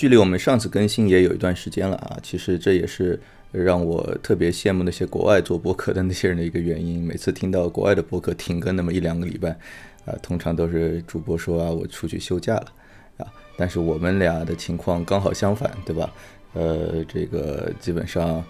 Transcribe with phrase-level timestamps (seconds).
[0.00, 2.18] 距离我们上次更新也有一段时间了啊。
[2.22, 3.20] 其实这也是
[3.52, 7.04] 让我特别羡慕那些国外做播客的那些人的一个原因。
[7.04, 9.50] 每次听到国外的播客停更那么一两个礼拜，
[10.06, 12.72] 啊，通常都是主播说啊，我出去休假了
[13.18, 13.26] 啊。
[13.58, 16.10] 但是我们俩的情况刚好相反，对吧？
[16.54, 18.42] 呃，这个基本上，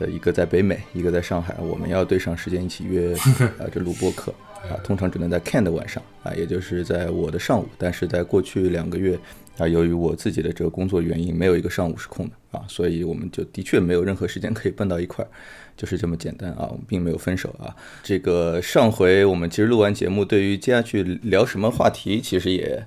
[0.00, 3.14] 呃，一个在北美，一个在上海，我们要对上时间一起约
[3.62, 4.34] 啊，这录播客
[4.68, 7.68] 啊，通常只能在 Can 的晚上啊，也就是在我的上午。
[7.78, 9.16] 但是在过去两个月。
[9.58, 15.28] 啊，由于我自己的这个工作原因，没有一个上午是空的啊，所以我们就的确没有任何时间可以蹦到一块儿，
[15.76, 17.74] 就是这么简单啊，我们并没有分手啊。
[18.02, 22.86] 这个上回我们其实录完节目，对于接下去聊什么话题，其实也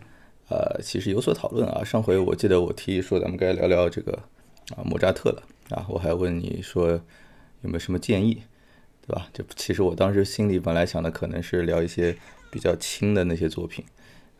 [0.49, 1.83] 呃其实有所讨论啊。
[1.83, 4.13] 上回我记得我提议说咱们该聊聊这个
[4.75, 7.01] 啊莫扎特了啊，我还问你说有
[7.63, 8.43] 没有什么建议，
[9.07, 9.27] 对吧？
[9.33, 12.15] 就其实我当时心里本来想的可能是聊一些
[12.51, 13.83] 比较轻的那些作品。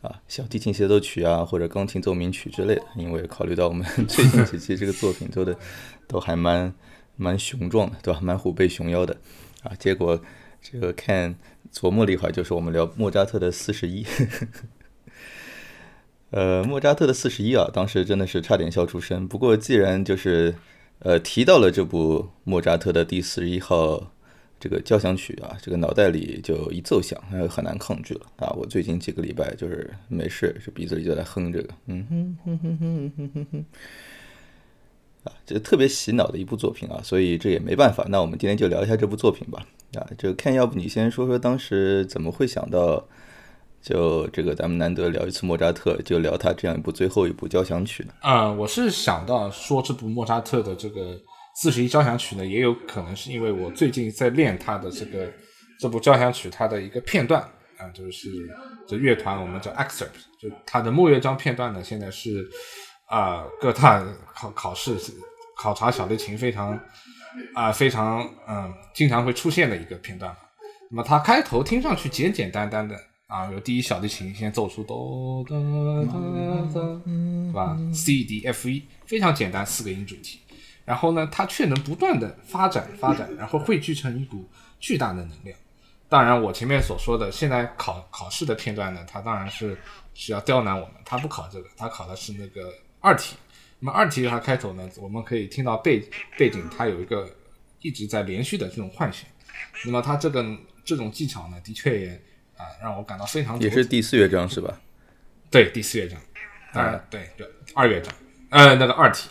[0.02, 5.54] 啊，小提琴协奏曲啊，或者钢琴奏鸣曲之类的，因为考虑到我们 最近几期这个作品做的
[6.08, 6.74] 都还蛮
[7.18, 8.20] 蛮雄壮的，对吧？
[8.22, 9.18] 蛮虎背熊腰的
[9.64, 9.74] 啊。
[9.78, 10.22] 结果
[10.62, 11.36] 这个看
[11.74, 14.06] 琢磨了一会儿，就是我们聊莫扎特的四十一。
[16.32, 19.28] 呃，莫扎特的四十一啊，当时真的是差点笑出声。
[19.28, 20.56] 不过既然就是
[21.00, 24.12] 呃提到了这部莫扎特的第四十一号。
[24.60, 28.52] 这个交响曲啊，这个脑袋里就一奏响，那很难抗拒了啊！
[28.58, 33.66] 我最近几个礼拜就是没事，这鼻子里就在哼这个，嗯哼哼哼哼哼哼哼，
[35.24, 38.06] 啊，这特别洗脑的一部作品啊，所以这也没办法。
[38.10, 39.66] 那我们今天就聊一下这部作品吧。
[39.94, 43.08] 啊，这看，要不你先说说当时怎么会想到，
[43.82, 48.14] 就这个咱们难得聊一次莫扎特，就聊他这样一部最后一部交响曲呢？
[48.20, 51.18] 啊，我是想到说这部莫扎特的这个。
[51.56, 55.32] 四十一交响曲呢，也有可能是因为我最近在练他的这个
[55.80, 57.42] 这部交响曲，它的一个片段
[57.78, 58.30] 啊，就是
[58.88, 60.08] 这乐团我们叫 excerpt，
[60.40, 62.48] 就它的末乐章片段呢，现在是
[63.08, 64.98] 啊各大考考试
[65.58, 66.80] 考察小提琴非常
[67.54, 70.36] 啊非常嗯经常会出现的一个片段。
[70.92, 72.96] 那么它开头听上去简简单单的
[73.28, 76.14] 啊，有第一小提琴先奏出哆哒哒
[76.74, 76.80] 哒，
[77.46, 80.40] 是吧？C D F E 非常简单四个音主题。
[80.90, 84.44] 然后呢，它却能不断的发展发展，然后汇聚成一股
[84.80, 85.56] 巨大的能量。
[86.08, 89.78] 当然，我前面所说的现在考考试的片段呢，它当然是
[90.16, 93.36] 是要刁难我们，它不考这个，它考的是那个二题。
[93.78, 96.04] 那么二题它开头呢，我们可以听到背
[96.36, 97.30] 背景，它有一个
[97.82, 99.30] 一直在连续的这种换弦。
[99.86, 100.44] 那么它这个
[100.84, 102.20] 这种技巧呢，的确也
[102.58, 104.82] 啊让我感到非常也是第四乐章是吧？
[105.52, 106.20] 对，第四乐章。
[106.74, 108.12] 啊，对对，二乐章，
[108.50, 109.30] 呃，那个二题。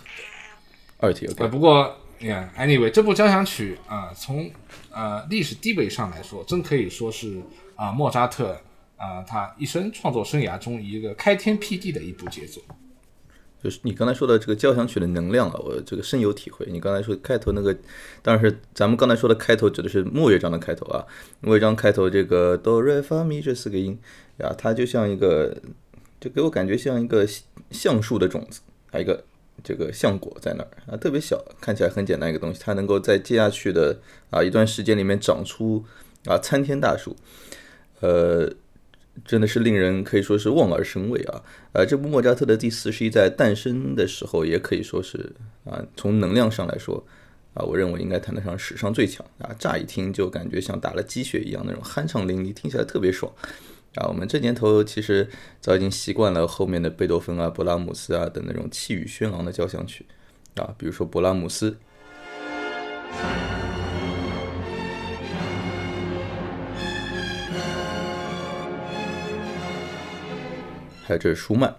[0.98, 4.50] 二题 OK，不过你看，Anyway，这部交响曲啊，从
[4.90, 7.40] 呃历史地位上来说，真可以说是
[7.76, 8.60] 啊莫扎特
[8.96, 12.60] 啊他一生创作生涯中一个开天辟地的一部杰作。
[13.62, 16.66] 就是你刚才说的这个交响曲的能量啊，我这个深有体会。
[16.68, 17.72] 你刚才说开头那个，
[18.20, 21.06] 当然是咱们刚才说的开头指的是末乐章的开头啊，
[21.40, 23.96] 末乐章开头这个哆瑞发咪这四个音
[24.38, 25.56] 啊，它就像一个，
[26.20, 27.24] 就给我感觉像一个
[27.70, 28.60] 橡树的种子
[28.90, 29.24] 啊一个。
[29.62, 33.98] 这个橡果在那儿啊，特别小，看起来很简单一个东西，它能够在接下去的
[34.30, 35.84] 啊一段时间里面长出
[36.24, 37.16] 啊参天大树，
[38.00, 38.52] 呃，
[39.24, 41.42] 真的是令人可以说是望而生畏啊。
[41.72, 45.32] 呃，这部莫扎特的第四十一在诞生的时候，也可以说是
[45.64, 47.04] 啊，从能量上来说
[47.54, 49.54] 啊，我认为应该谈得上史上最强啊。
[49.58, 53.32] 乍一听就感觉像打了鸡血一样那种酣畅淋漓，听起来特别爽。
[53.98, 55.28] 啊，我们这年头其实
[55.60, 60.06] 早已经习惯了后面的贝多芬啊、勃拉姆斯啊等那种气宇轩昂的交响曲
[60.54, 61.76] 啊，比如说勃拉姆斯，
[71.04, 71.74] 还有这是舒曼。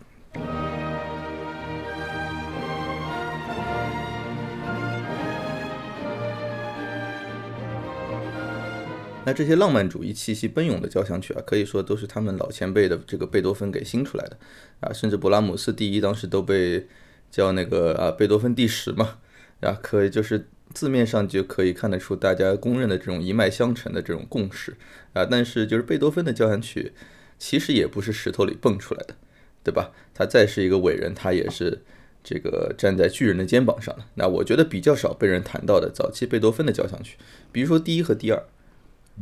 [9.29, 14.35] 那这些浪漫主义气息奔涌的交响曲啊，可以说都是他们老前辈的这个贝多芬给新出来的
[14.79, 16.87] 啊，甚至勃拉姆斯第一当时都被
[17.29, 19.19] 叫那个啊贝多芬第十嘛，
[19.61, 24.75] 啊，可以就是字面上就可以看得出大家公认的这种一脉相承的这种共识
[25.13, 25.23] 啊。
[25.23, 26.93] 但是就是贝多芬的交响曲，
[27.37, 29.13] 其实也不是石头里蹦出来的，
[29.63, 29.91] 对吧？
[30.15, 31.83] 他再是一个伟人，他也是
[32.23, 34.05] 这个站在巨人的肩膀上的。
[34.15, 37.15] 那我觉得比较少被人谈到的早期贝多芬的交响曲，
[37.51, 38.41] 比如说第一和第二。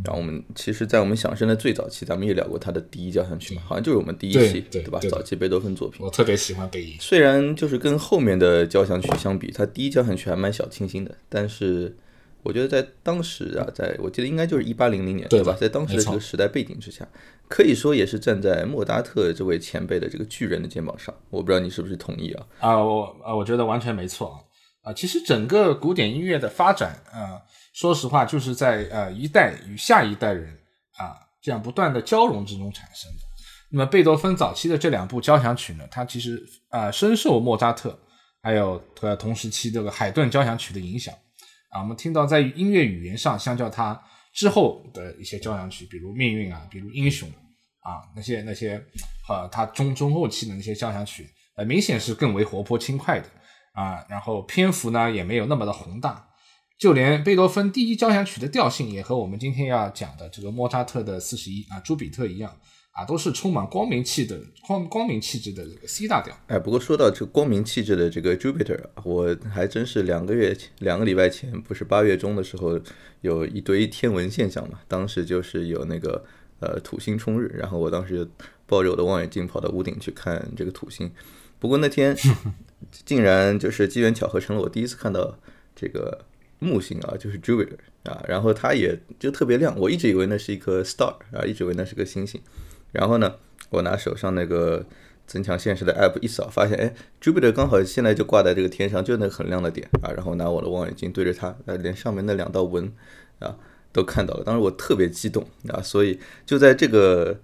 [0.04, 5.00] 然后我们其实，在我们响声的最早期，咱们也聊过他的第一交响曲嘛，好像就是我们第一期，对吧？
[5.10, 6.96] 早期贝多芬作品，我特别喜欢贝一。
[7.00, 11.98] 虽然就是跟后面的交响曲相比，他第一交响曲还蛮小清新的，但是
[12.44, 15.56] 我觉得在当时啊，在我记得应该就是一八零零年，对吧？
[15.60, 17.08] 在当时的这个时代背景之下，
[17.48, 21.14] 可以说也是站在莫扎特这位前辈的这个巨人的肩膀上。
[21.30, 22.46] 我不知道你是不是同意啊？
[22.60, 24.38] 啊，我啊，我觉得完全没错啊。
[24.84, 27.42] 啊，其实整个古典音乐的发展啊，
[27.78, 30.52] 说实话，就是在呃一代与下一代人。
[30.98, 33.20] 啊，这样不断的交融之中产生的。
[33.70, 37.96] 那么贝多芬早期的这两部交响曲呢，它其实啊深受莫扎特
[38.42, 41.14] 还有呃同时期这个海顿交响曲的影响。
[41.70, 44.02] 啊，我们听到在音乐语言上，相较他
[44.34, 47.30] 之后的一些交响曲，比如《命运》啊，比如《英雄》
[47.88, 48.84] 啊，那些那些
[49.30, 53.30] 呃他中中后期的那些交响曲，呃明显是更为活泼轻快的
[53.74, 56.27] 啊，然后篇幅呢也没有那么的宏大。
[56.78, 62.56] 就连贝多芬第一交响曲的调性也和我们今天要讲的这个莫扎特的四十一啊朱比特一样
[62.92, 66.36] 啊，都是充满光明气的光光明气质的这个 C 大调。
[66.48, 72.80] 哎，不过说到这个光明气质的这个 Jupiter，我还真是两个月前两个礼拜前，不是八月中的时候，
[73.22, 74.80] 有一堆天文现象嘛。
[74.88, 76.24] 当时就是有那个
[76.60, 78.28] 呃土星冲日，然后我当时
[78.68, 81.12] 抱着我的望远镜跑到屋顶去看这个土星。
[81.58, 82.16] 不过那天
[83.06, 85.40] 竟然就是机缘巧合成了我第一次看到
[85.76, 86.26] 这个。
[86.60, 92.42] 木星啊，就是 Jupiter 啊，然后它也就特别亮，我一直以为那是一颗 star 啊，一直以为那是个星星。
[92.92, 93.36] 然后呢，
[93.70, 94.86] 我拿手上那个
[95.28, 100.10] 增强现实的 app 一扫，发现哎，Jupiter 刚好现在就挂在这个天上，就那很亮的点啊。
[100.12, 102.92] 然后拿我的望远镜对着它，呃，连上面那两道纹
[103.40, 103.56] 啊
[103.92, 104.44] 都看到了。
[104.44, 107.40] 当时我特别激动啊，所以就在这个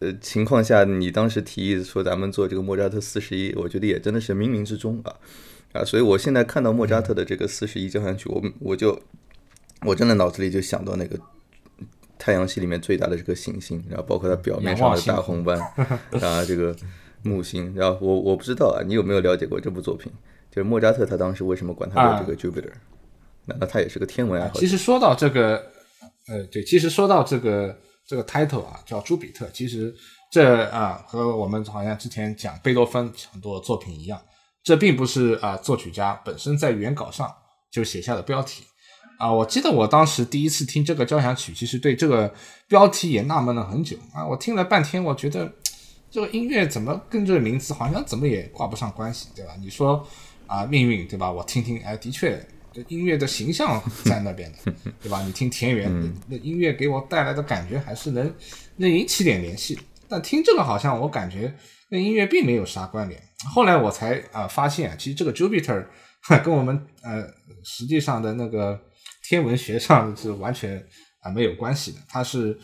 [0.00, 5.14] 呃情况下，你当时提议说咱们做这个莫扎特四十一，我觉得也真的是冥冥之中啊。
[5.72, 8.98] 啊，所以我现在看到莫扎特的这个四十一交响曲，我我就
[9.86, 11.18] 我真的脑子里就想到那个
[12.18, 15.58] 太阳系里面最大的这个行星，然后包括它表面上的大红斑，
[16.20, 16.76] 啊，这个
[17.22, 20.12] 木星，然后我我不知道啊，你有没有了解过这部作品？
[20.50, 22.70] 就是莫扎特他当时为什么管它叫这个 Jupiter？
[23.46, 24.60] 难道他也是个天文爱好者？
[24.60, 25.56] 其实说到这个，
[26.28, 27.74] 呃，对，其实说到这个
[28.06, 29.92] 这个 title 啊，叫朱比特，其实
[30.30, 34.20] 这啊和我们好像之前讲贝多芬很多作品一样。
[34.62, 37.32] 这并不是啊，作曲家本身在原稿上
[37.70, 38.62] 就写下的标题
[39.18, 39.32] 啊。
[39.32, 42.32] 我记得我当时第一次听这个交响曲，其实对这个
[42.68, 44.26] 标题也纳闷了很久啊。
[44.26, 45.52] 我听了半天，我觉得
[46.10, 49.52] 这个音乐怎么跟这个名字好像怎么也挂不上关系，对吧？
[49.60, 50.06] 你说
[50.46, 51.30] 啊，命运，对吧？
[51.30, 52.38] 我听听，哎，的确，
[52.72, 55.22] 这音乐的形象在那边的，对吧？
[55.22, 58.32] 你听田园，那音乐给我带来的感觉还是能
[58.76, 59.76] 能引起点联系。
[60.08, 61.52] 但听这个好像我感觉
[61.90, 63.20] 跟音乐并没有啥关联。
[63.50, 65.86] 后来我才啊发现，其实这个 Jupiter
[66.44, 67.26] 跟我们呃
[67.64, 68.80] 实际上的那个
[69.24, 70.78] 天文学上是完全
[71.22, 71.98] 啊没有关系的。
[72.08, 72.56] 它是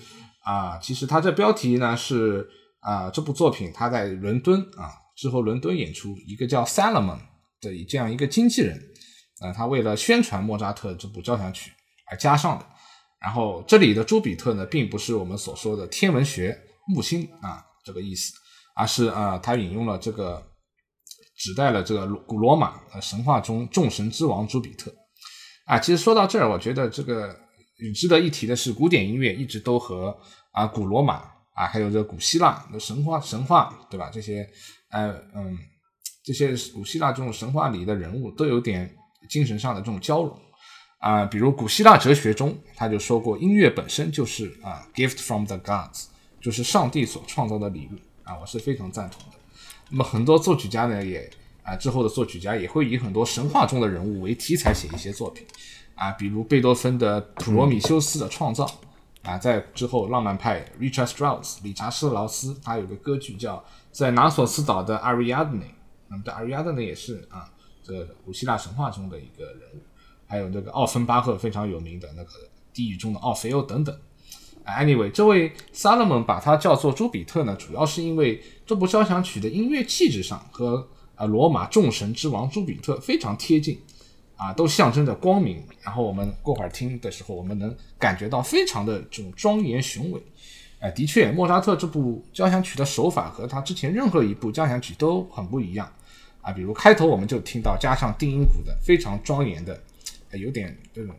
[0.44, 2.48] 啊，其实它这标题呢是
[2.80, 7.18] 啊这部作品它在伦敦啊之后伦敦演出，一个叫 Salomon
[7.60, 8.80] 的这样一个经纪人
[9.40, 11.72] 啊，他为了宣传莫扎特这部交响曲
[12.08, 12.64] 而加上的。
[13.20, 16.56] 然后这里的朱比特呢，并不是我们所说的天文学
[16.86, 18.32] 木星啊这个意思，
[18.76, 20.46] 而是啊他引用了这个。
[21.38, 24.92] 指代了这个古罗马呃神话中众神之王朱比特
[25.64, 25.78] 啊。
[25.78, 27.34] 其实说到这儿，我觉得这个
[27.94, 30.14] 值得一提的是，古典音乐一直都和
[30.50, 31.22] 啊古罗马
[31.54, 34.10] 啊，还有这古希腊的神话神话，对吧？
[34.12, 34.44] 这些
[34.90, 35.56] 呃嗯
[36.24, 38.92] 这些古希腊这种神话里的人物都有点
[39.30, 40.36] 精神上的这种交融
[40.98, 41.24] 啊。
[41.24, 46.06] 比如古希腊哲学中，他就说过，音乐本身就是啊 gift from the gods，
[46.40, 48.36] 就是上帝所创造的礼物啊。
[48.40, 49.37] 我是非常赞同的。
[49.90, 51.30] 那么很多作曲家呢，也
[51.62, 55.46] 啊之后的作曲家也会以很多神话中的人物为题材写一些作品，
[55.94, 58.66] 啊，比如贝多芬的《普罗米修斯的创造》，
[59.28, 65.62] 啊，在之后浪漫派 Richard Strauss 理查施劳斯他有个歌剧叫在拿索斯岛的 Ariadne，
[66.08, 67.50] 那么这 Ariadne 也是啊，
[67.82, 69.80] 这古希腊神话中的一个人物，
[70.26, 72.30] 还有那个奥芬巴赫非常有名的那个
[72.74, 73.98] 地狱中的奥菲欧等等。
[74.68, 83.80] Anyway，这位 Salomon 把它叫做朱比特呢，主要是因为这部交响曲的音乐气质上和啊罗马众神之王朱比特非常贴近，
[84.36, 85.62] 啊，都象征着光明。
[85.82, 90.20] 然后我们过会儿听的时候，我们能感觉到非常的这种庄严雄伟。
[90.80, 95.90] 哎，的确，莫扎特这部交响曲的手法和他之前任何一部交响曲都很不一样。
[96.42, 99.80] 啊，比如开头我们就听到加上定音鼓的非常庄严的
[100.32, 101.14] 有点这种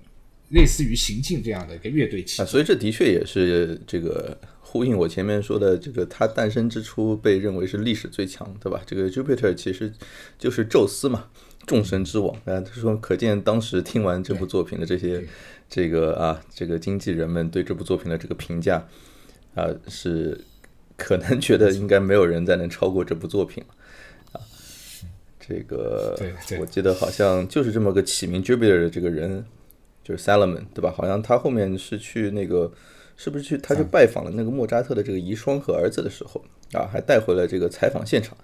[0.50, 8.82] 类似于行进这样的一个乐队气啊，所以这的确也是这个呼应我前面说的，这个它诞生之初被认为是历史最强，对吧？
[8.86, 9.94] 这个 Jupiter 其实
[10.40, 11.28] 就是宙斯嘛，
[11.68, 12.60] 众神之王啊。
[12.62, 15.24] 他说，可见当时听完这部作品的这些
[15.70, 18.88] 这个啊，这个经纪人们对这部作品的这个评价
[19.54, 20.40] 啊，是
[20.98, 23.76] 可能觉得应该没有人再能超过这部作品了
[24.32, 24.42] 啊。
[25.40, 26.18] 这个
[26.60, 29.46] 我记得好像就是这么个起名 Jupiter 的这个人。
[30.10, 30.92] 就是 Salomon，对吧？
[30.92, 32.72] 好像他后面是去那个，
[33.16, 33.56] 是不是去？
[33.60, 38.36] 他去拜访了那个莫扎特的这个遗孀和儿子的时候啊，还带回了这个采访现场。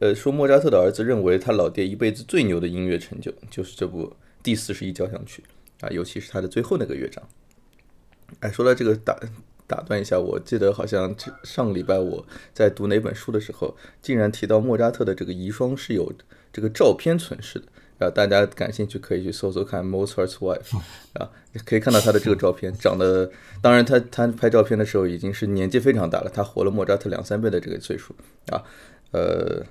[0.00, 5.42] 呃，说莫扎特的儿子认为他老爹一辈子最牛的音乐成就就是这部第四十一交响曲
[5.80, 7.26] 啊，尤其是他的最后那个乐章。
[8.40, 9.18] 哎，说到这个打
[9.66, 16.12] 打断一下，我记得好像上个礼拜我在读哪本书的时候，竟然提到莫扎特的这个遗孀是有
[16.52, 17.66] 这个照片存世的。
[17.98, 20.76] 啊，大家感兴趣可以去搜搜看 Mozart's wife，
[21.14, 21.30] 啊，
[21.64, 23.30] 可以看到他的这个照片，长得，
[23.62, 28.14] 当然他他拍照片的时候已经是年纪非常大了，他活了莫扎特两三倍的这个岁数，
[28.50, 28.62] 啊，
[29.12, 29.64] 呃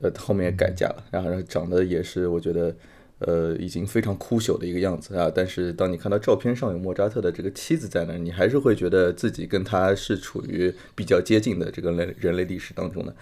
[0.00, 2.76] 呃后面也改嫁了，然后长得也是我觉得，
[3.18, 13.12] 呃已经非常枯朽的一个样子啊，但是当你看到照片上有莫扎特的这个妻子在那，你还是会觉得自己跟他是处于比较接近的这个人人类历史当中的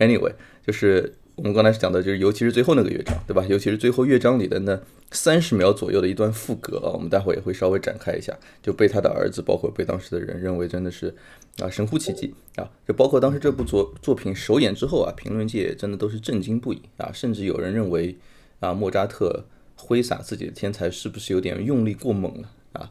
[0.00, 0.32] ，anyway
[0.66, 1.14] 就是。
[1.34, 3.44] 我们刚才讲的就是，尤其是最后那个乐章，对吧？
[3.48, 4.78] 尤其是最后乐章里的那
[5.12, 11.14] 三十秒左右的一段副歌啊，我们待会儿也会稍微展开一下，就被他的儿子，包括被当时的人认为真的是
[11.58, 12.70] 啊神乎其技啊！
[12.86, 18.16] 就包括当时这部作作品首演之后啊，评论界真的都是震惊不已啊，甚至有人认为
[18.60, 22.90] 啊，莫扎特挥洒自己的天才是不是有点用力过猛了啊？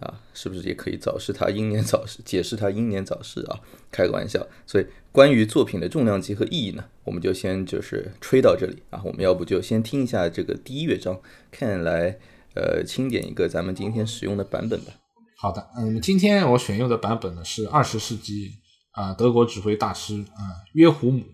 [0.00, 3.60] 啊，是不是也可以早逝他英年早逝，解释他英年早逝啊？
[3.90, 4.46] 开个玩笑。
[4.66, 9.00] 所以关于作品的重量级和意义呢，我们就先就是吹到这里啊。
[9.02, 11.18] 我们要不就先听一下这个第一乐章，
[11.50, 12.18] 看来
[12.54, 14.92] 呃清点一个咱们今天使用的版本吧。
[15.38, 18.50] 好的，嗯，今天我选用的版本呢是二十世纪
[18.90, 21.24] 啊德国指挥大师啊约胡姆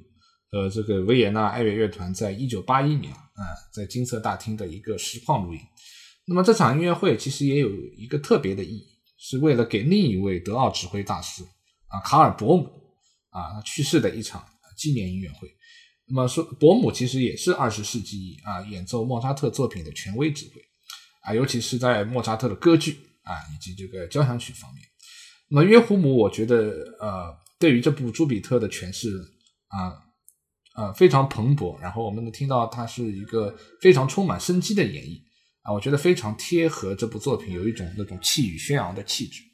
[0.53, 3.43] 呃这个维也纳爱乐乐团在一九八一年啊
[3.75, 5.59] 在金色大厅的一个实况录音。
[6.29, 8.87] 那么这场音乐会其实也有一个特别的意义，
[9.19, 11.43] 是为了给另一位德奥指挥大师
[11.89, 12.71] 啊卡尔伯姆
[13.33, 14.47] 啊去世的一场
[14.77, 15.49] 纪念音乐会。
[16.07, 20.61] 那么说伯姆其实也是二十世纪啊演奏莫扎特作品的权威指挥
[21.23, 24.85] 啊，尤其是在莫扎特的歌剧啊以及这个交响曲方面。
[25.49, 29.09] 那么约胡姆我觉得呃对于这部朱比特的诠释
[29.69, 29.99] 啊
[30.75, 35.23] 呃非常蓬勃，然后我们能听到他是一个非常充满生机的演绎。
[35.65, 39.45] 啊，我觉得非常贴合这部作品，有一种那种气宇轩昂的气质。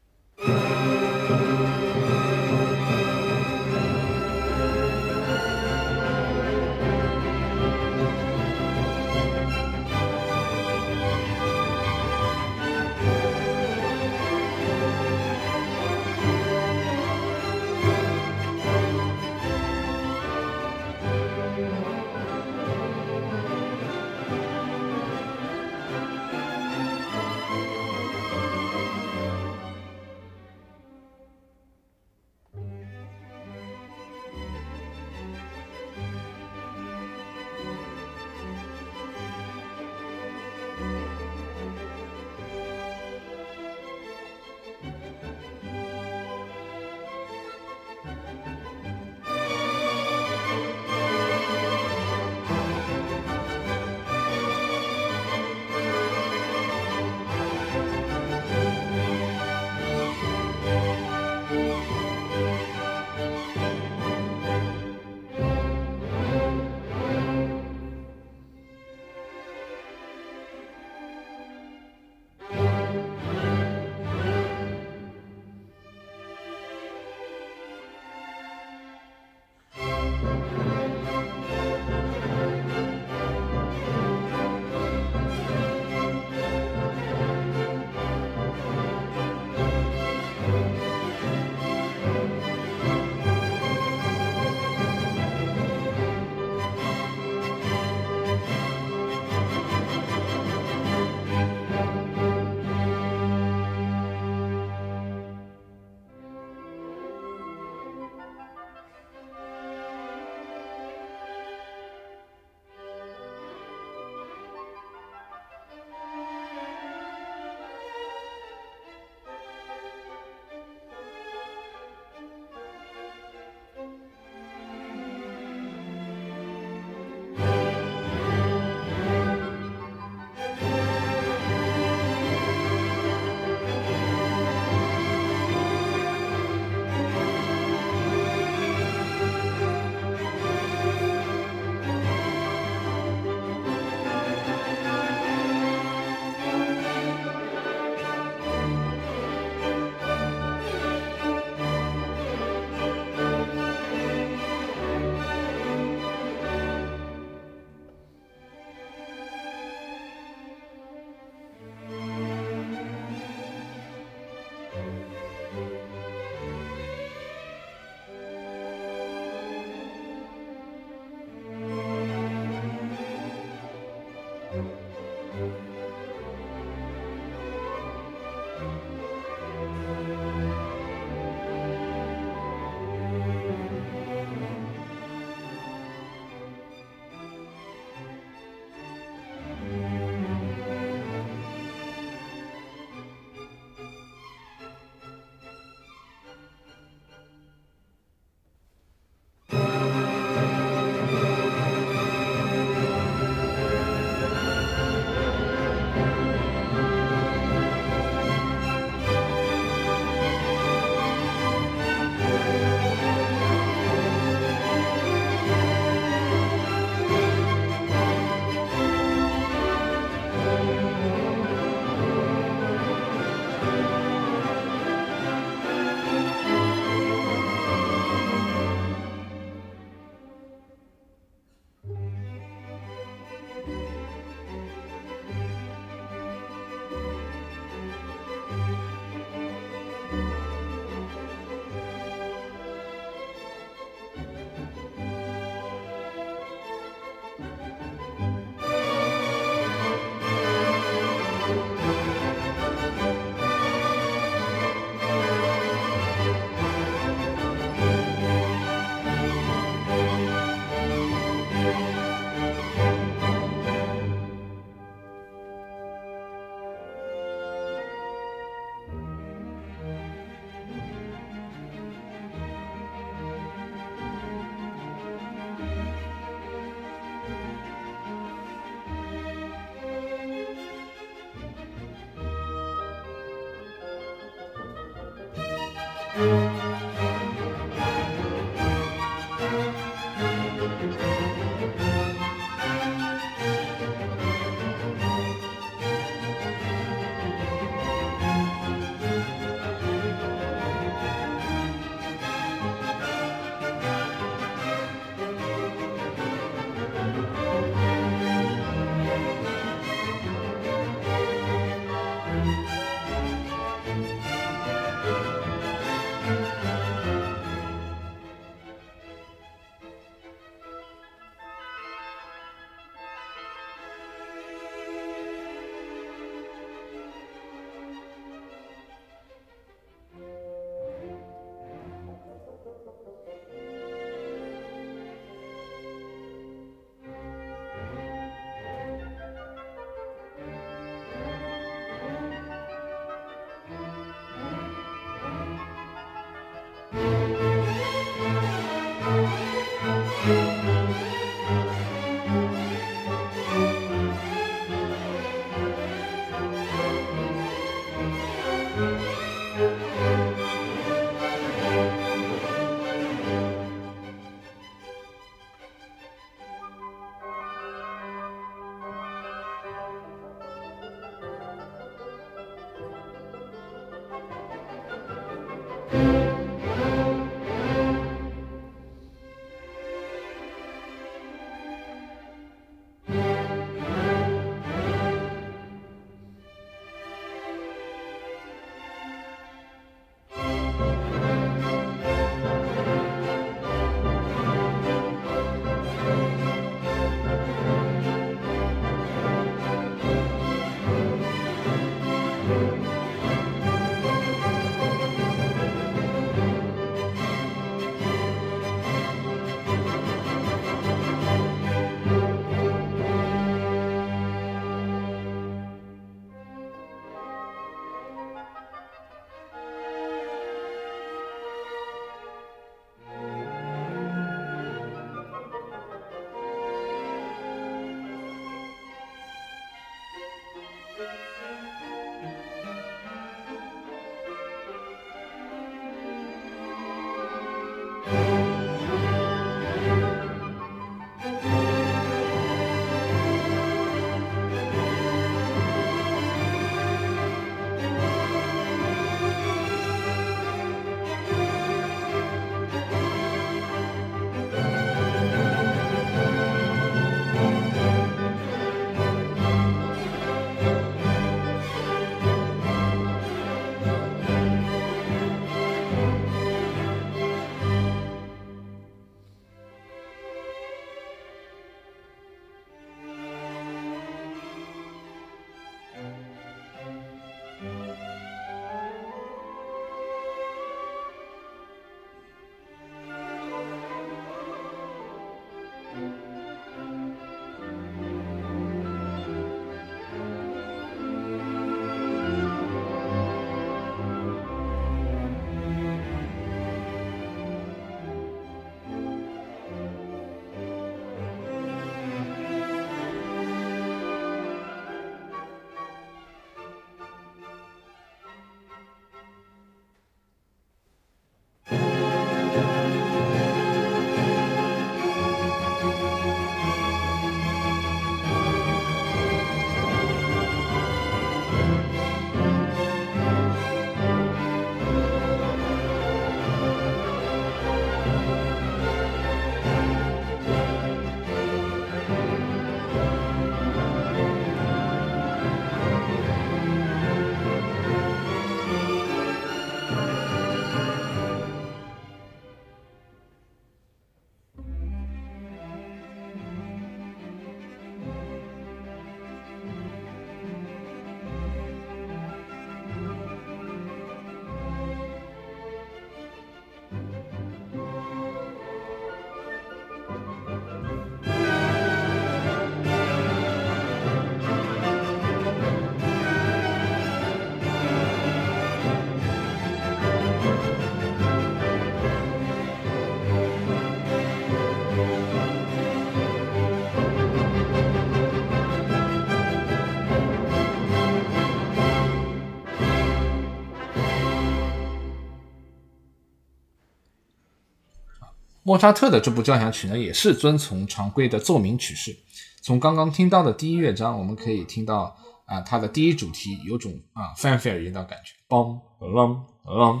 [588.66, 592.16] 莫扎特的这部交响曲呢，也是遵从常规的奏鸣曲式。
[592.64, 600.00] 从刚刚听到的第一乐章，我们可以听到啊，它的第一主题有种啊 fanfare 一样的感觉，bang bang bang，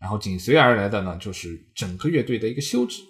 [0.00, 3.00] 然后紧随而来的呢，就是整个乐队的一个休止，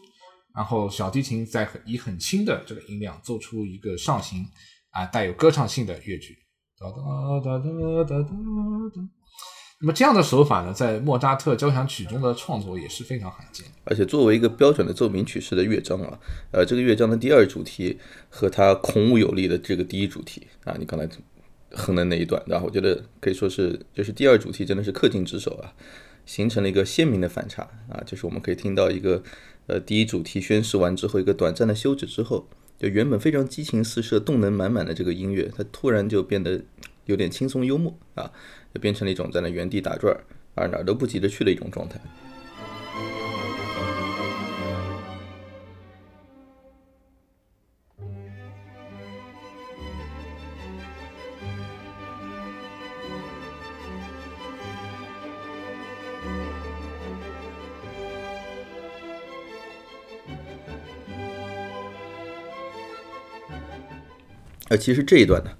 [0.54, 4.46] 然后小提琴在以很轻的这个音量奏出一个上行
[4.90, 6.36] 啊带有歌唱性的乐句，
[6.78, 6.96] 哒哒
[7.42, 8.28] 哒哒哒哒
[8.94, 9.19] 哒。
[9.82, 13.66] 那么这样的手法呢，在莫扎特交响曲中的创作也是非常罕见。
[13.84, 16.18] 而且作为一个标准的奏鸣曲式的乐章啊，
[16.52, 21.08] 呃，这个乐章的第二主题和它孔武有力的这个第一主题啊，你刚才
[21.70, 25.72] 哼的那一段，然后我觉得可以说是，就是第二主题真的是恪尽职守啊，
[26.26, 29.22] 形成了一个鲜明的反差啊，就是我们可以听到一个
[29.66, 32.46] 呃第一主题宣示完之后，一个短暂的休止之后，
[32.78, 36.60] 就原本非常激情四射、动能满满的这个音乐，它突然就变得
[37.06, 38.30] 有点轻松幽默啊。
[38.72, 40.14] 就变成了一种在那原地打转
[40.54, 41.98] 儿，哪儿都不急着去的一种状态。
[64.68, 65.50] 而其实这一段呢？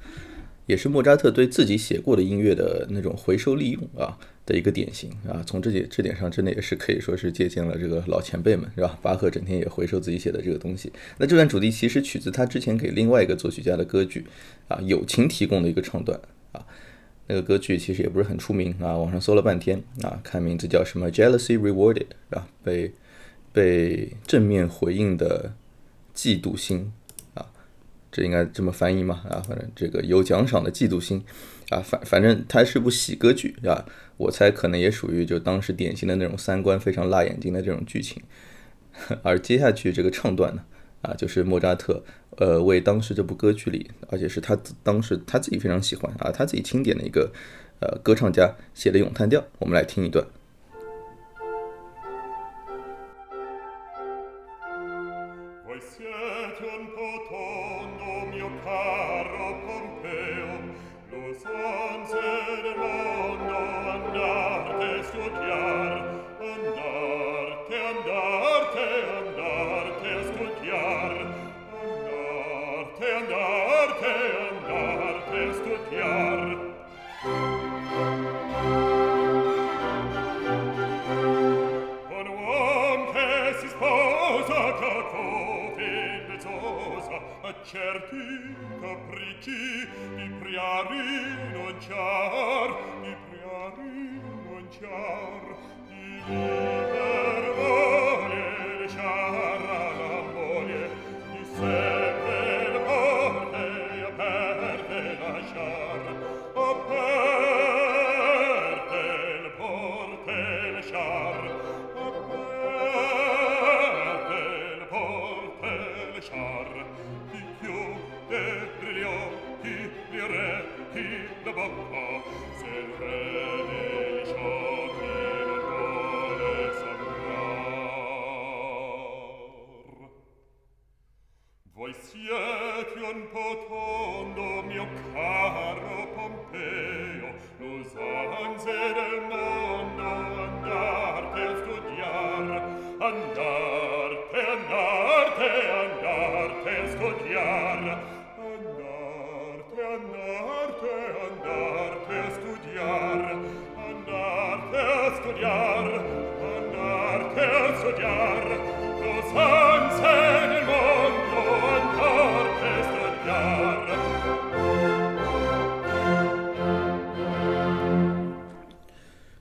[0.70, 8.96] 也是莫扎特对自己写过的音乐的那种回收利用啊的一个典型啊，从这点这点上真的也是可以说是借鉴了这个老前辈们是吧？
[9.02, 10.92] 巴赫整天也回收自己写的这个东西。
[11.18, 14.24] 那这段主题其实取自他之前给另外一个作曲家的歌剧
[14.68, 16.20] 啊《友情》提供的一个唱段
[16.52, 16.64] 啊，
[17.26, 22.06] 那个歌剧其实也不是很出名啊，网上搜了半天啊，看名字叫什么《Jealousy Rewarded》
[22.36, 22.92] 啊，被
[23.52, 25.52] 被正面回应的
[26.14, 26.92] 嫉妒心。
[28.12, 29.22] 这应该这么翻译嘛？
[29.28, 31.22] 啊，反正这个有奖赏的嫉妒心，
[31.68, 33.84] 啊，反反正它是部喜歌剧，啊，
[34.16, 38.22] 我猜可能也属于就当时典型的那种三观非常辣眼睛的这种剧情。
[39.22, 40.62] 而接下去这个唱段呢，
[41.02, 42.02] 啊，就是莫扎特，
[42.36, 47.32] 呃，为当时这部歌剧里，而且是他当时他自己非常喜欢啊，他自己钦点的一个
[47.80, 50.26] 呃歌唱家写的咏叹调，我们来听一段。
[87.42, 92.70] a certi capricci di priari non c'ar
[93.02, 95.56] di priari non c'ar
[95.88, 96.89] di lei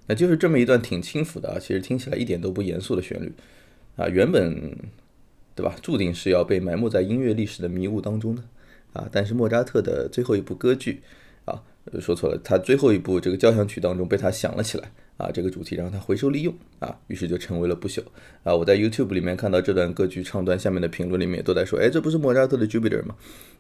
[0.10, 3.32] 那就是这么一段挺轻浮的啊，其实听起来一点都不严肃的旋律
[3.96, 4.76] 啊，原本
[5.56, 8.44] 对吧，注定是要被埋没在音乐历史的迷雾当中的。
[8.94, 11.04] 啊，但是莫扎特的最后一部歌剧，
[11.46, 11.62] 啊，
[12.00, 18.02] 说错了，他最后一部这个交响曲当中被他想了起来，啊，这个主题让它回收利用，啊，于是就成为了不朽。
[18.44, 23.16] 啊，我在 YouTube 里面看到这段歌剧唱段下面的评论里面都在说，哎，这不是莫扎特的 Jupiter 吗？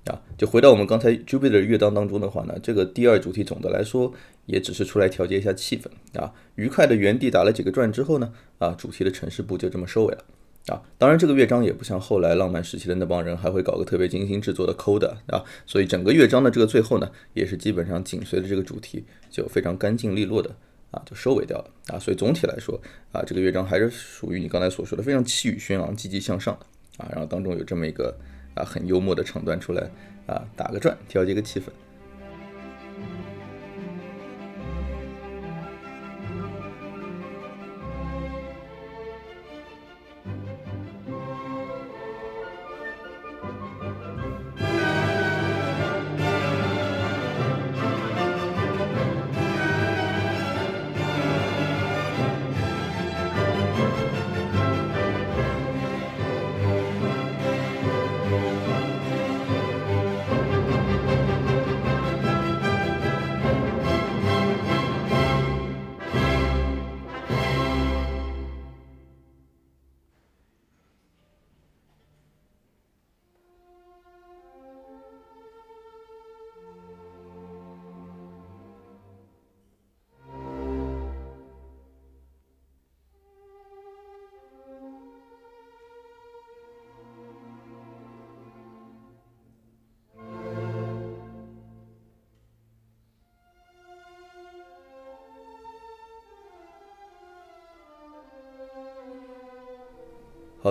[0.06, 4.14] 啊，就回到我们刚才 Jupiter 乐章当中的话呢，这个第二主题总的来说
[4.46, 10.24] 也只是出来调节一下气氛，啊，愉快的原地打了几个转之后呢，啊，主题的城市部就这么收尾了。
[10.68, 20.56] 啊，当然这个乐章也不像后来浪漫时期的那帮人还会搞个特别精心制作的 coda 啊，所以整个乐章的这个最后呢，也是基本上紧随着这个主题就非常干净利落的
[20.92, 22.00] 啊就收尾掉了啊。
[22.00, 22.80] 所以总体来说
[23.12, 27.10] 啊，这个乐章还是属于你刚才所说的非常气宇轩昂、积极向上的啊。
[27.12, 28.18] 然后当中有这么一个
[28.56, 29.90] 啊很幽默的场段出来
[30.28, 31.66] 啊，打个转，调节个气氛。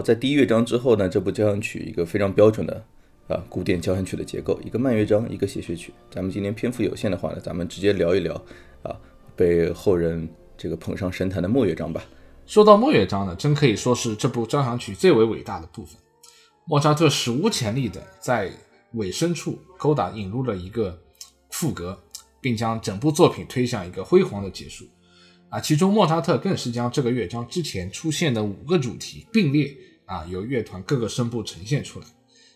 [0.02, 2.84] 在第一乐章之后呢，这部交响曲一个非常标准的
[3.28, 5.92] 啊古典交响曲的结构，一个慢乐章，一个协奏曲。
[6.10, 8.34] 咱们今天篇幅有限的话呢，咱们直接聊一聊
[8.82, 8.96] 啊
[9.36, 12.02] 被后人这个捧上神坛的末乐章吧。
[12.46, 15.96] 说到末乐章呢，真可以说是这部交响曲最为伟大的部分。
[16.64, 18.50] 莫扎特史无前例的在
[18.94, 20.98] 尾声处勾搭引入了一个
[21.50, 21.98] 副歌，
[22.40, 24.86] 并将整部作品推向一个辉煌的结束。
[25.50, 32.06] 啊，其中莫扎特更是将这个乐章之前出现的五个主题并列啊，由乐团各个声部呈现出来。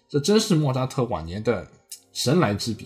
[0.08, 1.66] 这真是莫扎特晚年的
[2.12, 2.84] 神来之笔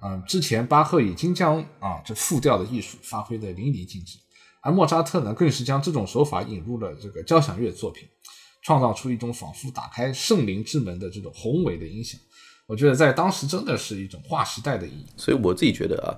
[0.00, 0.12] 啊！
[0.12, 4.18] 嗯，之前巴赫已经将啊这复调的艺术发挥的淋漓尽致，
[4.60, 8.06] 而莫扎特呢，更是将这种手法引入了这个交响乐作品，
[8.62, 12.20] 创造出一种仿佛打开圣灵之门的这种宏伟的音响。
[12.66, 15.06] 我觉得在当时真的是一种划时代的意义。
[15.16, 16.12] 所以我自己觉得啊。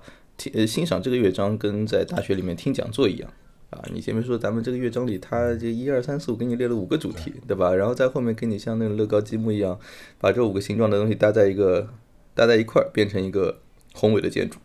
[0.54, 3.30] 呃，欣赏这个乐章跟在大学里面听讲座一样
[3.70, 3.80] 啊！
[3.92, 7.74] 你前面说咱们这个乐章里，它这一二三四五给你列了五个主题，对吧？
[7.74, 9.78] 然后在后面给你像那个乐高积木一样，
[10.18, 11.88] 把这五个形状的东西搭在一个
[12.34, 13.60] 搭在一块儿，变成一个
[13.94, 14.58] 宏伟的建筑。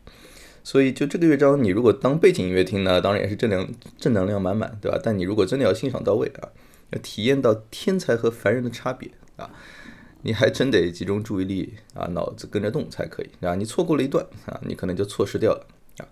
[0.64, 5.00] 所以就这个乐章，你如果当背景音乐听呢，当然也是正能正能量满满，对吧？
[5.02, 6.50] 但你如果真的要欣赏到位啊，
[6.92, 9.52] 要体验到天才和凡人的差别啊！
[10.28, 13.56] 你还真得集中注意力啊，脑子跟着动才可以啊！
[13.56, 15.66] 你错过了一段啊，你可能就错失掉了
[16.00, 16.04] 啊。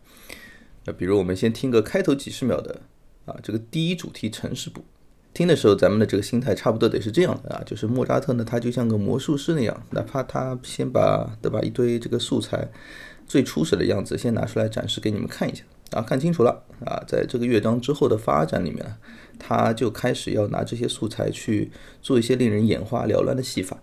[0.86, 2.80] 那比如我们先听个开头几十秒的
[3.26, 4.86] 啊，这个第一主题城市部，
[5.34, 12.72] 听的时候咱们的这个心态差不多得是这样的啊，就是莫扎特呢，他就像个魔术师那样，哪怕他先把对吧一堆这个素材
[13.28, 18.96] 最初始的样子先拿出来展示给你们看一下啊，看清楚了啊，在这个乐章之后的发展里面，
[19.38, 21.70] 他就开始要拿这些素材去
[22.02, 23.82] 做一些令人眼花缭乱的戏法。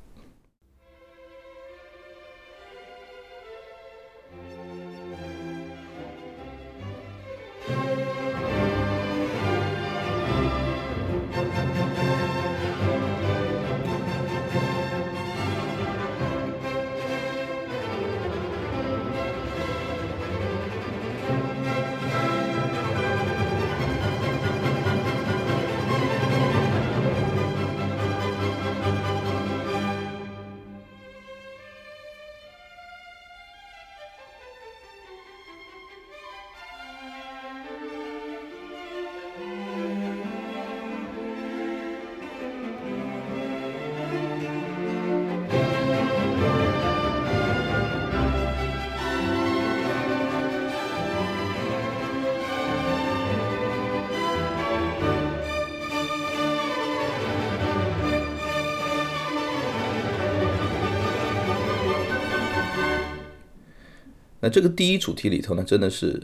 [64.43, 66.23] 那这个第一主题里头呢，真的是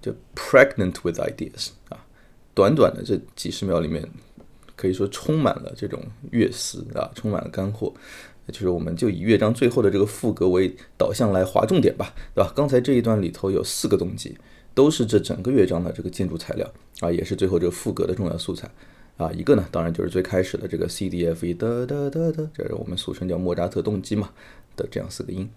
[0.00, 2.04] 就 pregnant with ideas 啊，
[2.54, 4.02] 短短的这几十秒里面，
[4.74, 6.02] 可以说充满了这种
[6.32, 7.92] 乐思啊，充满了干货。
[8.50, 12.52] 就是我们就以乐章最后的这个副歌为导向来划重点吧，对吧？
[12.56, 14.36] 刚才这一段里头有四个动机，
[14.74, 16.68] 都是这整个乐章的这个建筑材料
[16.98, 18.68] 啊，也是最后这个副歌的重要素材
[19.18, 19.30] 啊。
[19.30, 24.30] 一个呢，当然就是最开始的这个 C D F E 哒哒哒哒，这是我们俗称叫莫扎特动机嘛
[24.74, 25.48] 的这样四个音。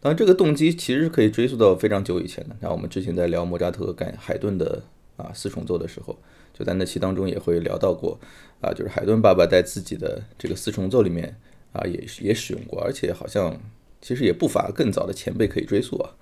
[0.00, 2.56] 当然，这个动机其实是可以追溯到非常久以前的。
[2.60, 4.82] 那我们之前在聊莫扎特和海顿的
[5.16, 6.16] 啊四重奏的时候，
[6.54, 8.18] 就在那期当中也会聊到过
[8.60, 11.40] 啊，就是海顿爸爸在自己的这个四重奏里面
[11.72, 13.60] 啊也也使用过，而且好像
[14.00, 16.14] 其实也不乏更早的前辈可以追溯啊。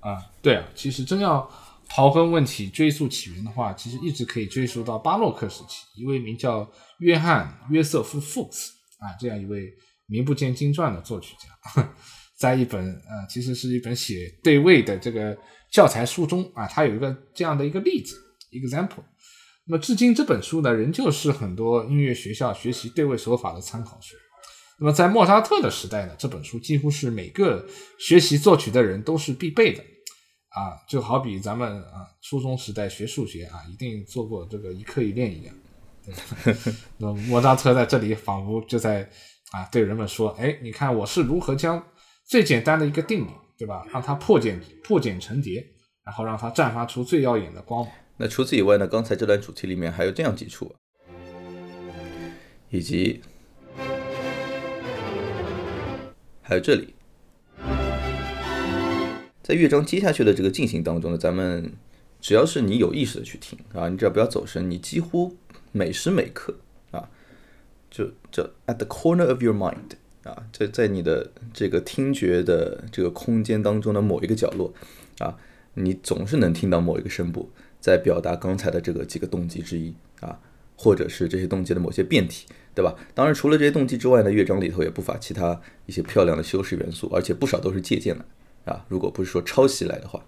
[0.00, 1.48] 啊，对啊，其实真要
[1.88, 6.68] 刨根问起、追溯起源的话，其实一直可以追溯到巴洛克时期，一位名叫
[6.98, 9.72] 约翰·约瑟夫·福克斯啊，这样一位
[10.06, 11.88] 名不见经传的作曲家，
[12.42, 15.38] 在一本呃，其实是一本写对位的这个
[15.70, 18.16] 教材书中啊，它有一个这样的一个例子
[18.50, 19.04] example。
[19.64, 24.16] 那么至今这本书呢，仍旧是很多音乐学校学习对位手法的参考书。
[24.80, 27.64] 那么在莫扎特的时代呢，这本书几乎是每个
[28.00, 29.80] 学习作曲的人都是必备的。
[30.48, 35.54] 啊，就好比咱们啊，初中时代学数学啊，一定做过这个一课一练一样。
[36.98, 39.08] 那莫扎特在这里仿佛就在
[39.52, 41.82] 啊，对人们说：“哎，你看我是如何将
[42.32, 43.86] 最简单的一个定理，对吧？
[43.92, 45.66] 让它破茧破茧成蝶，
[46.02, 48.88] 然后让它绽发出最耀眼的光芒。”那除此以外呢？
[48.88, 50.74] 刚才这段主题里面还有这样几处，
[52.70, 53.20] 以及
[56.40, 56.94] 还有这里。
[59.42, 61.70] 在乐章接下去的这个进行当中呢，咱们
[62.18, 65.36] 只要是你有意识的去听啊，你只要不要走神，你几乎
[65.70, 66.56] 每时每刻
[66.92, 67.10] 啊，
[67.90, 74.72] 就就 at the corner of your mind 啊，在在你的这个听觉的这个空间当中的某一个角落
[75.18, 75.36] 啊，
[75.74, 77.50] 你总是能听到某一个声部
[77.80, 80.38] 在表达刚才的这个几个动机之一啊，
[80.76, 82.94] 或者是这些动机的某些变体，对吧？
[83.14, 88.72] 当然，除了这些动机之外呢，乐章里头也不乏其他一些漂亮的修饰元素，而且不少都是借鉴的。
[88.72, 90.24] 啊，如果不是说抄袭来的话。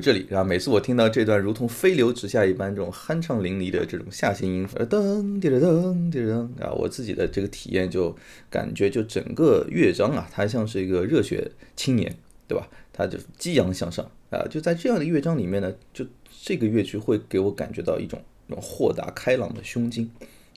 [0.00, 8.16] 这里啊，每次我听到这段如同飞流直下一般这种酣畅淋漓的这种下行音符，噔滴了噔滴了噔啊，我自己的这个体验就
[8.48, 12.16] 感觉就整个乐章啊，它像是一个热血青年，
[12.48, 12.66] 对吧？
[12.92, 16.06] 它就激昂向上啊，就在这样的乐章里面呢，就
[16.42, 20.10] 这个乐曲会给我感觉到一种那种豁达开朗的胸襟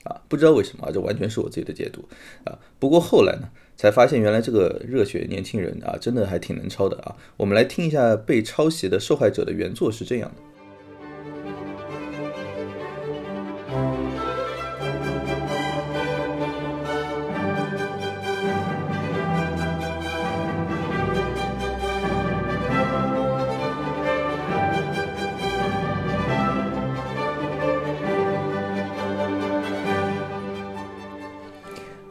[0.04, 2.04] 啊，不知道为什么啊，这完全是我自己的解读
[2.44, 2.58] 啊。
[2.78, 3.48] 不过后来呢？
[3.76, 7.16] 才发现原来这个热血年轻人啊，真的还挺能抄的啊！
[7.36, 10.42] 我们来听一下被抄袭的受害者的原作是这样的。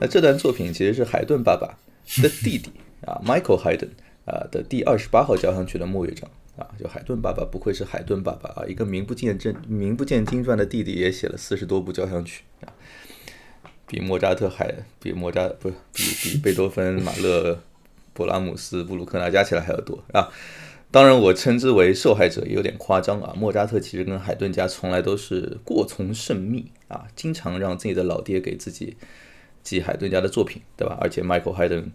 [0.04, 1.78] 那这段作品其实是海顿爸爸
[2.22, 2.70] 的弟弟
[3.06, 3.88] 啊，Michael Haydn
[4.26, 12.68] 啊的第二十八号交响曲的末乐章啊，就海顿爸爸不愧是海顿爸爸啊，一个名不见真名不见经传的弟弟也写了四十多部交响曲啊，
[13.88, 17.58] 比莫扎特还比莫扎不是比比贝多芬、马勒、
[18.14, 20.28] 勃拉姆斯、布鲁克纳加起来还要多啊。
[20.91, 23.34] 当然，我称之为受害者也有点夸张啊。
[23.38, 28.97] 莫扎特其实跟海顿家从来都是过从甚密啊，经常让自己的老爹给自己。
[29.64, 30.97] 记海顿家的作品，对吧？
[31.01, 31.86] 而且 Michael Haydn，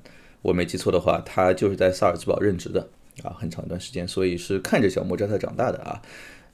[0.42, 2.88] 我没记错的话，他就是在萨尔茨堡任职的
[3.22, 6.02] 啊，很长一段时间，所以是看着小莫扎特长大的啊。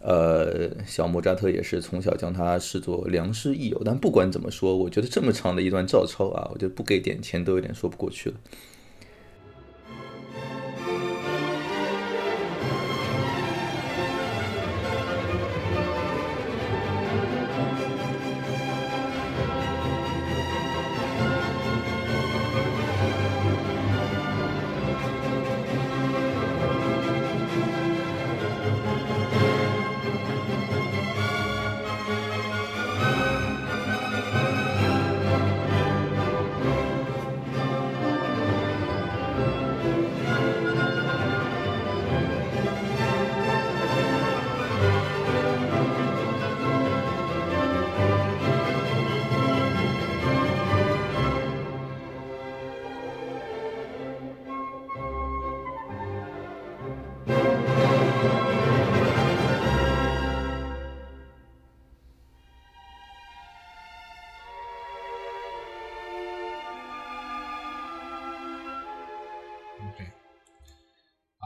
[0.00, 3.80] 呃，小莫扎特也是从小将他视作良师益友。
[3.84, 8.36] 但不管怎么说，我觉得这么长的一段照抄啊，我觉得不给点钱都有点说不过去了。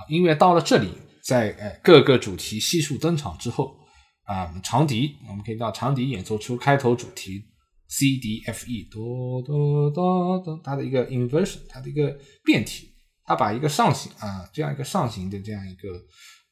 [0.09, 0.88] 音乐到了这里，
[1.22, 3.76] 在呃各个主题悉数登场之后，
[4.24, 7.44] 啊，长笛我们可以到长笛演奏出开头主题
[7.88, 12.88] C D F E 哆哆哆哆，它的一个 inversion，它的一个变体，
[13.24, 15.88] 它把一个上行啊这样一个上行的这样一个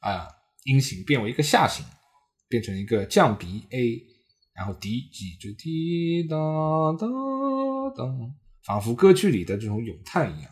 [0.00, 0.28] 啊
[0.64, 1.84] 音型变为一个下行，
[2.48, 4.02] 变成一个降 B A，
[4.54, 6.36] 然后 D G 就滴答
[6.98, 7.06] 答
[7.96, 8.04] 答，
[8.64, 10.50] 仿佛歌剧里的这种咏叹一样。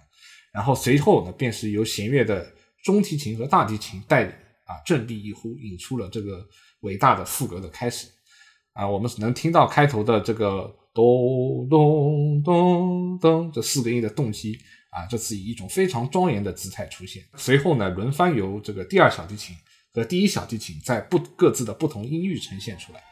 [0.53, 2.47] 然后随后呢，便是由弦乐的
[2.85, 4.31] 中提琴和大提琴带领
[4.67, 6.47] 啊，振臂一呼，引出了这个
[6.81, 8.07] 伟大的副歌的开始
[8.75, 8.87] 啊。
[8.87, 14.59] 我们能听到开头的这个咚咚咚咚这四个音的动机
[14.91, 17.25] 啊，这次以一种非常庄严的姿态出现。
[17.37, 19.57] 随后呢，轮番由这个第二小提琴
[19.91, 23.03] 和第一小提琴在不各自的不同音域呈现出来。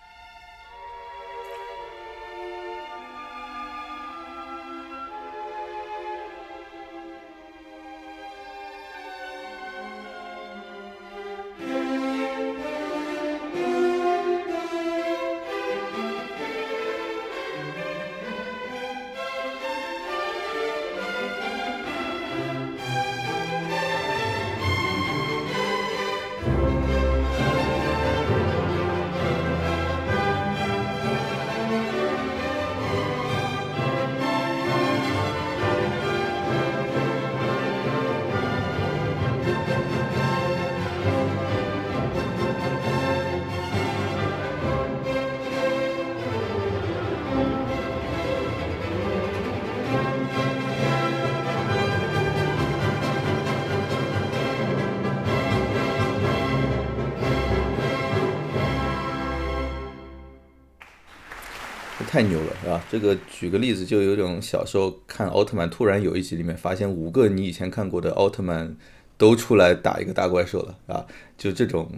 [62.13, 62.85] 太牛了，是吧？
[62.91, 68.77] 这个举个例子，就有种小时候看奥特曼，突然有一集里面发现五个你以前看过的奥特曼
[69.17, 71.07] 都出来打一个大怪兽了，啊，
[71.39, 71.91] 就这种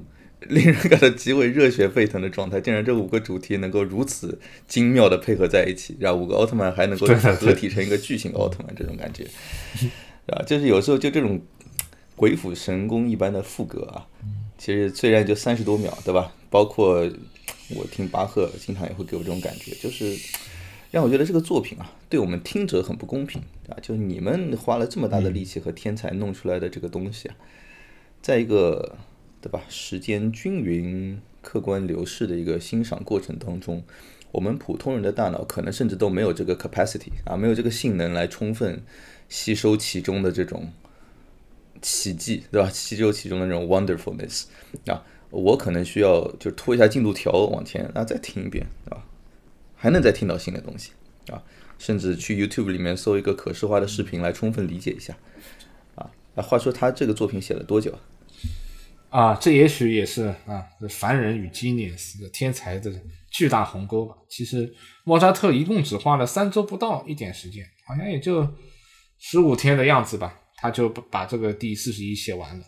[0.42, 4.38] 令人感到极为热血沸腾的状态，竟然这五个主题能够如此
[4.68, 9.26] 精妙的配合在一起，让五个奥特曼还能够合体成一个巨型奥特曼，这种感觉，
[10.28, 11.40] 啊，就是有时候就这种
[12.14, 14.06] 鬼斧神工一般的副歌啊，
[14.56, 16.32] 其实虽然就三十多秒，对吧？
[16.48, 17.10] 包括。
[17.70, 20.16] 我听巴赫经常也会给我这种感觉，就是
[20.90, 23.76] 让我觉得这个作品啊，对我们听者很不公平啊！
[23.80, 27.36] 就你们花了这么大的力气和天才弄出来的这个东西啊，
[28.20, 28.96] 在一个
[29.40, 33.82] 对吧时间均匀、客观流逝的一个欣赏过程当中，
[34.30, 38.82] 我们普通人的大脑可能甚至都没有这个 capacity 啊，没有这个性能来充分
[39.28, 40.70] 吸收其中的这种
[41.82, 42.68] 奇迹，对吧？
[42.68, 44.44] 吸收其中的这种 wonderfulness
[44.86, 45.02] 啊。
[45.34, 49.02] 我可能需要就拖一下进度条往前，那再听一遍啊，
[49.74, 50.92] 还能再听到新的东西
[51.26, 51.42] 啊，
[51.78, 55.16] 甚至去 YouTube 里面搜一个可视化的视频来充分理解一下
[55.96, 56.08] 啊。
[56.34, 57.98] 那话说他这个作品写了多久啊？
[59.10, 62.92] 啊，这也许也是啊，凡人与 genius 的天才的
[63.30, 64.14] 巨大鸿沟吧。
[64.28, 64.72] 其实
[65.04, 68.48] 莫扎特一共只花了三周不到一点时间，好像也就
[69.18, 72.64] 十五天的样子吧，他就把这个第四十一写完了。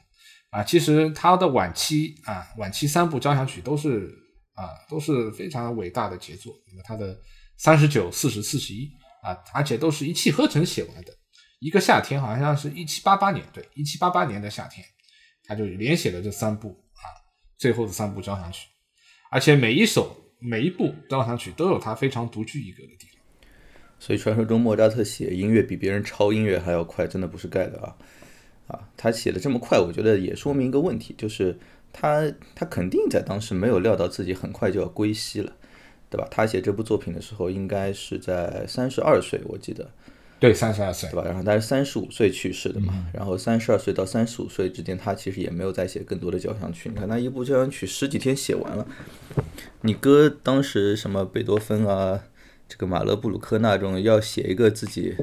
[0.56, 4.08] 啊，其实他的晚期啊，晚期三部交响曲都是
[4.54, 6.54] 啊，都是非常伟大的杰作。
[6.66, 7.14] 那么他的
[7.58, 8.90] 三十九、四十、四十一
[9.22, 11.12] 啊，而且都是一气呵成写完的。
[11.60, 14.82] 一个夏天，好像是一七八八年，对，一七八八年的夏天，
[15.44, 17.04] 他就连写了这三部啊，
[17.58, 18.66] 最后的三部交响曲。
[19.30, 23.50] 而且每一首、每一部交响曲都有他非常独具一格的地方。
[23.98, 27.94] 所以传说中莫扎特写音乐比别人抄音乐还要快，真的不是盖的啊。
[28.66, 31.56] 啊，他写的这么快，我觉得也说明一个问题，就是
[31.92, 35.52] 他他肯定在当时没有料到自己很快就要归西了，
[36.10, 36.26] 对吧？
[36.30, 39.90] 他写这部作品的时候，应该是在三十二岁，我记得。
[40.38, 41.22] 对，三十二岁，对吧？
[41.24, 46.90] 然后他是三十五岁去世的嘛，然后三十二岁到三十五岁之间，他其实也没有再写更多的交响曲。
[46.90, 48.86] 你看，他一部交响曲十几天写完了，
[49.80, 52.24] 你哥当时什么贝多芬啊？
[52.68, 55.14] 这个马勒布鲁克那种要写一个自己，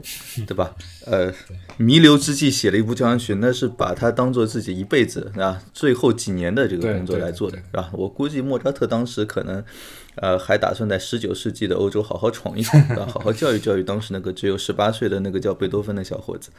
[0.47, 0.75] 对吧？
[1.05, 1.33] 呃，
[1.77, 7.89] 弥留之际写了一部交响曲，那是把它当做自己一辈子啊最后几年的这个工作来做的，是吧？
[7.93, 9.63] 我估计莫扎特当时可能，
[10.15, 16.49] 呃，还打算在十九世纪的欧洲好好闯一闯，好好教育教育当时那个只有十八岁的那个叫贝多芬的小伙子。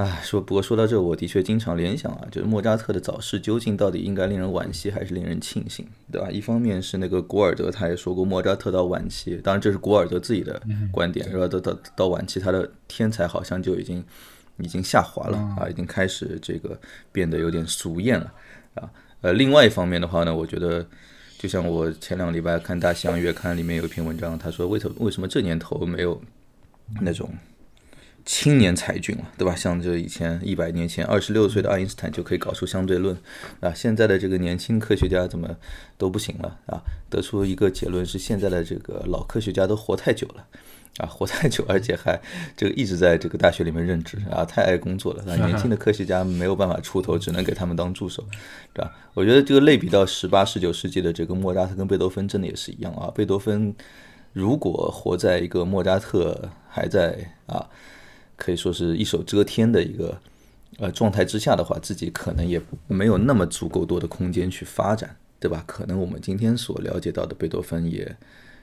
[0.00, 6.30] 啊，说不过说到这，我的确经常联想啊，就是莫扎特的早逝究竟到底应该令人惋惜还是令人庆幸，对吧？
[6.30, 10.58] 一方面是那个古尔德他也说过，莫扎特到晚期，当然这是古尔德自己的
[10.90, 11.46] 观点，是吧？
[11.46, 14.02] 到到到晚期，他的天才好像就已经
[14.56, 16.80] 已经下滑了啊，已经开始这个
[17.12, 18.32] 变得有点俗艳了
[18.76, 18.90] 啊。
[19.20, 20.86] 呃，另外一方面的话呢，我觉得
[21.38, 26.18] 就像我前两个礼拜看《大西洋月刊》里面有一篇文章，他说为什么为什么这年头没有
[27.02, 27.30] 那种。
[28.32, 29.56] 青年才俊了，对吧？
[29.56, 33.16] 像这以前一百年前二十六岁的爱因斯坦就可以搞出相对论
[33.58, 35.56] 啊，现在的这个年轻科学家怎么
[35.98, 36.80] 都不行了啊？
[37.10, 40.46] 得出一个结论是，现在的这个老科学家都活太久了
[40.98, 42.20] 啊，活太久，而且还
[42.56, 45.24] 这个一直在这个大学里面任职啊，太爱工作了。
[45.26, 48.24] 那 年轻的科学家没有办法出头，只能给他们当助手，
[48.72, 48.92] 对吧？
[49.14, 53.10] 我觉得这个类比到十八、十九世纪的这个莫扎特跟贝多芬，真的也是一样啊。
[53.12, 53.74] 贝多芬
[54.32, 57.66] 如果活在一个莫扎特还在啊。
[58.40, 60.18] 可以说是一手遮天的一个
[60.78, 65.62] 呃状态之下的话，自己可能也没有那么足够多的空间去发展，对吧？
[65.66, 68.16] 可能我们今天所了解到的贝多芬也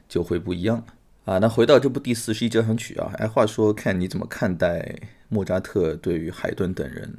[0.09, 0.83] 就会不一样
[1.25, 1.37] 啊。
[1.37, 4.99] 那回到这部第四十一交响曲啊，哎，话说看你怎么看待
[5.29, 7.13] 莫扎特对于海顿等人。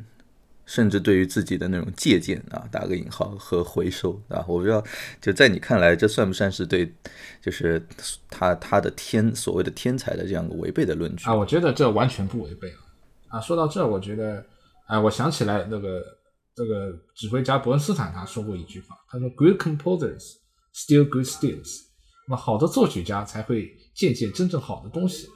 [0.69, 4.85] 甚至对于自己的那种借鉴啊，打个引号和回收啊，我不知道，
[5.19, 6.93] 就在你看来，这算不算是对，
[7.41, 7.83] 就是
[8.29, 11.35] 他他的天所谓的天才的这样个违背的论据啊？
[11.35, 12.69] 我觉得这完全不违背
[13.29, 13.39] 啊！
[13.39, 14.45] 啊，说到这，我觉得，
[14.87, 16.03] 啊，我想起来那个
[16.55, 20.35] 这个指挥家伯恩斯坦他说过一句话，他说：“Good composers
[20.75, 21.81] steal good steals”，。”
[22.29, 25.27] 那么好的作曲家才会借鉴真正好的东西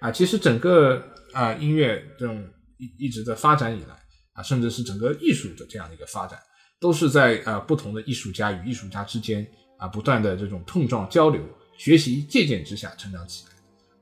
[0.00, 0.12] 啊！
[0.12, 2.46] 其实整个啊音乐这种
[2.78, 4.05] 一一直在发展以来。
[4.36, 6.38] 啊，甚至是整个艺术的这样的一个发展，
[6.78, 9.46] 都是在呃不同的艺术家与艺术家之间
[9.78, 11.42] 啊不断的这种碰撞、交流、
[11.76, 13.52] 学习、借鉴之下成长起来，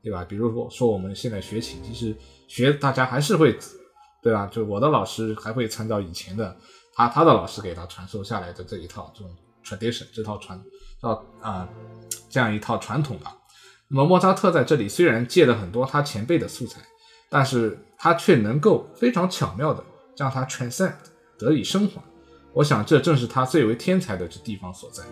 [0.03, 0.25] 对吧？
[0.25, 2.15] 比如说说我们现在学琴，其实
[2.49, 3.57] 学大家还是会，
[4.23, 4.47] 对吧？
[4.49, 6.57] 就我的老师还会参照以前的
[6.95, 10.61] 他他的老师给他传授下来的这一套这种 tradition 这套传
[11.01, 11.69] 到啊
[12.29, 13.37] 这样一套传统吧。
[13.89, 16.81] 那么莫扎特在这里虽然借了很多他前辈的素材，
[17.31, 19.85] 但是他却能够非常巧妙的。
[20.17, 20.95] 让它 transcend
[21.39, 22.03] 得以升华，
[22.53, 25.03] 我想这正是他最为天才的地方所在。